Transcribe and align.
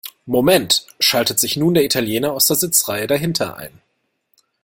Moment!, 0.25 0.83
schaltet 0.99 1.37
sich 1.39 1.57
nun 1.57 1.75
der 1.75 1.83
Italiener 1.83 2.33
aus 2.33 2.47
der 2.47 2.55
Sitzreihe 2.55 3.05
dahinter 3.05 3.57
ein. 3.57 3.81